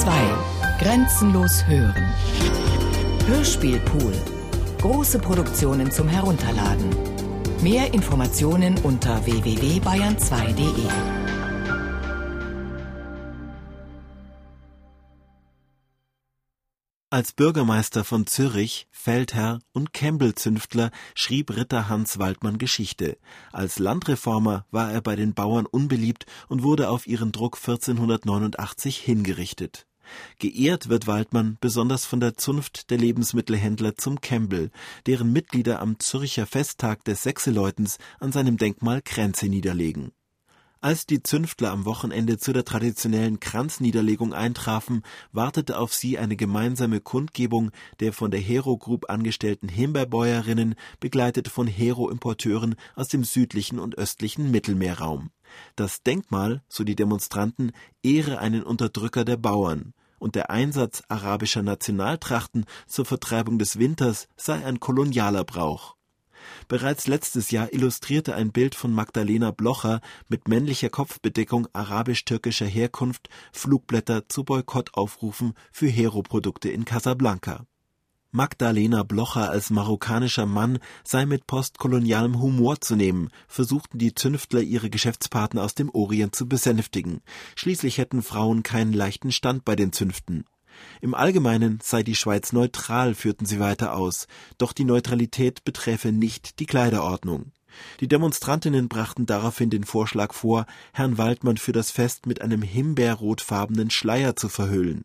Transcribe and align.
2. 0.00 0.12
Grenzenlos 0.78 1.66
hören. 1.66 2.12
Hörspielpool. 3.26 4.12
Große 4.82 5.18
Produktionen 5.18 5.90
zum 5.90 6.06
Herunterladen. 6.06 6.90
Mehr 7.62 7.94
Informationen 7.94 8.76
unter 8.82 9.24
www.bayern2.de. 9.24 11.16
Als 17.08 17.32
Bürgermeister 17.32 18.04
von 18.04 18.26
Zürich, 18.26 18.88
Feldherr 18.90 19.60
und 19.72 19.94
Campbell-Zünftler 19.94 20.90
schrieb 21.14 21.56
Ritter 21.56 21.88
Hans 21.88 22.18
Waldmann 22.18 22.58
Geschichte. 22.58 23.16
Als 23.52 23.78
Landreformer 23.78 24.66
war 24.70 24.92
er 24.92 25.00
bei 25.00 25.16
den 25.16 25.32
Bauern 25.32 25.64
unbeliebt 25.64 26.26
und 26.48 26.62
wurde 26.62 26.90
auf 26.90 27.06
ihren 27.06 27.32
Druck 27.32 27.56
1489 27.56 28.98
hingerichtet. 28.98 29.86
Geehrt 30.38 30.88
wird 30.88 31.06
Waldmann 31.06 31.58
besonders 31.60 32.04
von 32.04 32.20
der 32.20 32.36
Zunft 32.36 32.90
der 32.90 32.98
Lebensmittelhändler 32.98 33.96
zum 33.96 34.20
Campbell, 34.20 34.70
deren 35.06 35.32
Mitglieder 35.32 35.80
am 35.80 35.98
Zürcher 35.98 36.46
Festtag 36.46 37.04
des 37.04 37.22
Sechseleutens 37.22 37.98
an 38.20 38.32
seinem 38.32 38.56
Denkmal 38.56 39.02
Kränze 39.02 39.48
niederlegen 39.48 40.12
als 40.80 41.06
die 41.06 41.22
Zünftler 41.22 41.72
am 41.72 41.84
Wochenende 41.84 42.38
zu 42.38 42.52
der 42.52 42.64
traditionellen 42.64 43.40
Kranzniederlegung 43.40 44.34
eintrafen, 44.34 45.02
wartete 45.32 45.78
auf 45.78 45.94
sie 45.94 46.18
eine 46.18 46.36
gemeinsame 46.36 47.00
Kundgebung 47.00 47.70
der 48.00 48.12
von 48.12 48.30
der 48.30 48.40
Hero 48.40 48.76
Group 48.76 49.10
angestellten 49.10 49.68
Himbeerbäuerinnen, 49.68 50.74
begleitet 51.00 51.48
von 51.48 51.66
Hero-Importeuren 51.66 52.76
aus 52.94 53.08
dem 53.08 53.24
südlichen 53.24 53.78
und 53.78 53.98
östlichen 53.98 54.50
Mittelmeerraum. 54.50 55.30
Das 55.74 56.02
Denkmal, 56.02 56.62
so 56.68 56.84
die 56.84 56.96
Demonstranten, 56.96 57.72
ehre 58.02 58.38
einen 58.38 58.62
Unterdrücker 58.62 59.24
der 59.24 59.36
Bauern 59.36 59.94
und 60.18 60.34
der 60.34 60.50
Einsatz 60.50 61.02
arabischer 61.08 61.62
Nationaltrachten 61.62 62.64
zur 62.86 63.04
Vertreibung 63.04 63.58
des 63.58 63.78
Winters 63.78 64.28
sei 64.36 64.64
ein 64.64 64.80
kolonialer 64.80 65.44
Brauch. 65.44 65.95
Bereits 66.68 67.06
letztes 67.06 67.50
Jahr 67.50 67.72
illustrierte 67.72 68.34
ein 68.34 68.52
Bild 68.52 68.74
von 68.74 68.92
Magdalena 68.92 69.50
Blocher 69.50 70.00
mit 70.28 70.48
männlicher 70.48 70.90
Kopfbedeckung 70.90 71.68
arabisch-türkischer 71.72 72.66
Herkunft 72.66 73.28
Flugblätter 73.52 74.28
zu 74.28 74.44
Boykottaufrufen 74.44 75.54
für 75.72 75.88
Hero-Produkte 75.88 76.68
in 76.68 76.84
Casablanca. 76.84 77.66
Magdalena 78.32 79.02
Blocher 79.02 79.48
als 79.48 79.70
marokkanischer 79.70 80.44
Mann 80.44 80.78
sei 81.04 81.24
mit 81.24 81.46
postkolonialem 81.46 82.38
Humor 82.40 82.80
zu 82.80 82.94
nehmen, 82.94 83.30
versuchten 83.48 83.98
die 83.98 84.14
Zünftler 84.14 84.60
ihre 84.60 84.90
Geschäftspartner 84.90 85.64
aus 85.64 85.74
dem 85.74 85.88
Orient 85.88 86.34
zu 86.36 86.46
besänftigen. 86.46 87.22
Schließlich 87.54 87.96
hätten 87.96 88.22
Frauen 88.22 88.62
keinen 88.62 88.92
leichten 88.92 89.32
Stand 89.32 89.64
bei 89.64 89.74
den 89.74 89.92
Zünften. 89.92 90.44
Im 91.00 91.14
Allgemeinen 91.14 91.78
sei 91.82 92.02
die 92.02 92.14
Schweiz 92.14 92.52
neutral, 92.52 93.14
führten 93.14 93.46
sie 93.46 93.60
weiter 93.60 93.94
aus, 93.94 94.26
doch 94.58 94.72
die 94.72 94.84
Neutralität 94.84 95.64
beträfe 95.64 96.12
nicht 96.12 96.58
die 96.58 96.66
Kleiderordnung. 96.66 97.52
Die 98.00 98.08
Demonstrantinnen 98.08 98.88
brachten 98.88 99.26
daraufhin 99.26 99.70
den 99.70 99.84
Vorschlag 99.84 100.32
vor, 100.32 100.66
Herrn 100.92 101.18
Waldmann 101.18 101.56
für 101.56 101.72
das 101.72 101.90
Fest 101.90 102.26
mit 102.26 102.40
einem 102.40 102.62
himbeerrotfarbenen 102.62 103.90
Schleier 103.90 104.36
zu 104.36 104.48
verhüllen. 104.48 105.04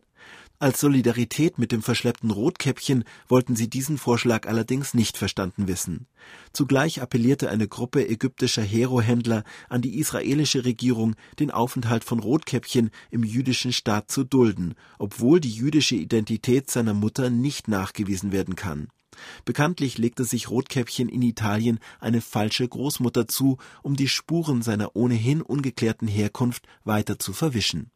Als 0.62 0.80
Solidarität 0.80 1.58
mit 1.58 1.72
dem 1.72 1.82
verschleppten 1.82 2.30
Rotkäppchen 2.30 3.04
wollten 3.28 3.56
sie 3.56 3.68
diesen 3.68 3.98
Vorschlag 3.98 4.48
allerdings 4.48 4.94
nicht 4.94 5.18
verstanden 5.18 5.68
wissen. 5.68 6.06
Zugleich 6.54 7.02
appellierte 7.02 7.50
eine 7.50 7.68
Gruppe 7.68 8.08
ägyptischer 8.08 8.62
Herohändler 8.62 9.44
an 9.70 9.82
die 9.82 9.98
israelische 9.98 10.64
Regierung, 10.64 11.16
den 11.40 11.50
Aufenthalt 11.50 12.04
von 12.04 12.20
Rotkäppchen 12.20 12.92
im 13.10 13.24
jüdischen 13.24 13.74
Staat 13.74 14.12
zu 14.12 14.24
dulden, 14.24 14.76
obwohl 15.00 15.40
die 15.40 15.50
jüdische 15.50 15.96
Identität 15.96 16.70
seiner 16.70 16.94
Mutter 16.94 17.32
nicht 17.32 17.68
nachgewiesen 17.68 18.32
werden 18.32 18.56
kann. 18.56 18.90
Bekanntlich 19.46 19.98
legte 19.98 20.26
sich 20.26 20.52
Rotkäppchen 20.52 21.10
in 21.10 21.24
Italien 21.24 21.80
eine 22.00 22.22
falsche 22.22 22.68
Großmutter 22.68 23.28
zu, 23.28 23.58
um 23.82 23.96
die 23.96 24.08
Spuren 24.08 24.62
seiner 24.62 24.96
ohnehin 24.96 25.42
ungeklärten 25.42 26.08
Herkunft 26.08 26.68
weiter 26.84 27.18
zu 27.18 27.34
verwischen 27.34 27.90